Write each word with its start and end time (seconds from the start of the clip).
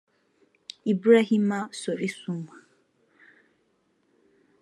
Ibrahima 0.91 1.59
Sory 1.79 2.09
Soumah 2.17 2.59